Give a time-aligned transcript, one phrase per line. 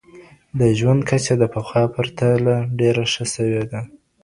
[0.59, 3.81] د ژوند کچه د پخوا په پرتله ډېره ښه سوي ده.